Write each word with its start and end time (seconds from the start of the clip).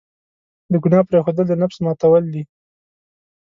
د 0.71 0.73
ګناه 0.83 1.07
پرېښودل، 1.09 1.45
د 1.49 1.53
نفس 1.61 1.77
ماتول 1.85 2.23
دي. 2.33 2.43